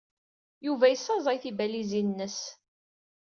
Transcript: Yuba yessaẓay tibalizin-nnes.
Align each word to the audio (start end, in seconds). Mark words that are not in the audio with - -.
Yuba 0.65 0.85
yessaẓay 0.89 1.37
tibalizin-nnes. 1.43 2.39